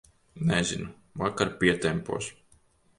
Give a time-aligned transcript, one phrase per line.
[0.51, 0.89] Nezinu,
[1.23, 2.35] vakar pietempos.